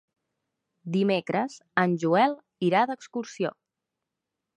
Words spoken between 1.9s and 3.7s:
Joel irà d'excursió.